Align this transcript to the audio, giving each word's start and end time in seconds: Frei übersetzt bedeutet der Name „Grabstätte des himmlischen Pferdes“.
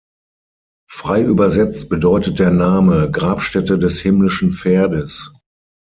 Frei 0.89 1.21
übersetzt 1.21 1.89
bedeutet 1.89 2.39
der 2.39 2.49
Name 2.49 3.11
„Grabstätte 3.11 3.77
des 3.77 3.99
himmlischen 4.01 4.51
Pferdes“. 4.51 5.31